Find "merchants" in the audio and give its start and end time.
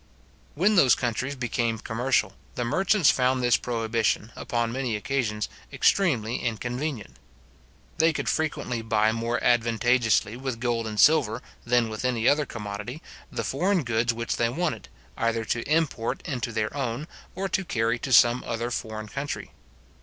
2.65-3.11